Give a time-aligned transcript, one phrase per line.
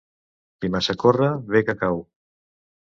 [0.59, 2.05] Qui massa corre, ve que cau.